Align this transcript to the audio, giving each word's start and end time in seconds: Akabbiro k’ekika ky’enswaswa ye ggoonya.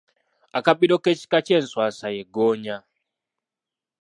Akabbiro 0.57 0.95
k’ekika 1.03 1.39
ky’enswaswa 1.45 2.07
ye 2.15 2.23
ggoonya. 2.27 2.77